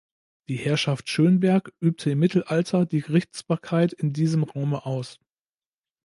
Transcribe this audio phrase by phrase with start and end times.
[0.49, 5.19] Die Herrschaft Schönberg übte im Mittelalter die Gerichtsbarkeit in diesem Raume aus.